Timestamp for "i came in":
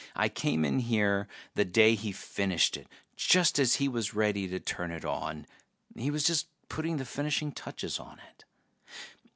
0.15-0.79